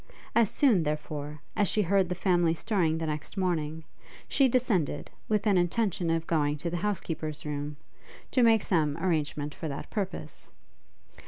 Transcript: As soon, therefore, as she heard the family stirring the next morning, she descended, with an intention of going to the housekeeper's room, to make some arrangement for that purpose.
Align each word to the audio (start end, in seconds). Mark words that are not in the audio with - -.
As 0.33 0.49
soon, 0.49 0.81
therefore, 0.81 1.41
as 1.55 1.67
she 1.67 1.83
heard 1.83 2.09
the 2.09 2.15
family 2.15 2.55
stirring 2.55 2.97
the 2.97 3.05
next 3.05 3.37
morning, 3.37 3.83
she 4.27 4.47
descended, 4.47 5.11
with 5.29 5.45
an 5.45 5.59
intention 5.59 6.09
of 6.09 6.25
going 6.25 6.57
to 6.57 6.71
the 6.71 6.77
housekeeper's 6.77 7.45
room, 7.45 7.77
to 8.31 8.41
make 8.41 8.63
some 8.63 8.97
arrangement 8.97 9.53
for 9.53 9.67
that 9.67 9.91
purpose. 9.91 10.49